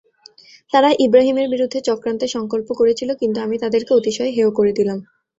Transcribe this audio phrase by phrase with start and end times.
[0.73, 4.99] তারা ইবরাহীমের বিরুদ্ধে চক্রান্তের সংকল্প করেছিল, কিন্তু আমি তাদেরকে অতিশয় হেয় করে দিলাম।